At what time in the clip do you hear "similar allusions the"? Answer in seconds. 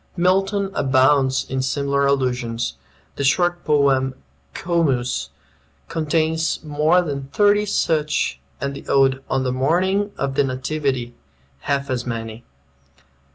1.61-3.23